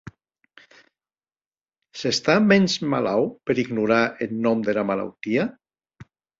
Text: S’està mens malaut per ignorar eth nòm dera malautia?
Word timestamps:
S’està 2.01 2.39
mens 2.47 2.79
malaut 2.95 3.37
per 3.51 3.59
ignorar 3.67 4.03
eth 4.27 4.37
nòm 4.49 4.67
dera 4.71 4.89
malautia? 4.93 5.49